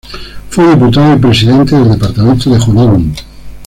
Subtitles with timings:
[0.49, 3.13] Fue Diputado y presidente del departamento de Junín.